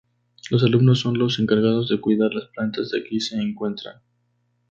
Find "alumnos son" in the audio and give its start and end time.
0.63-1.19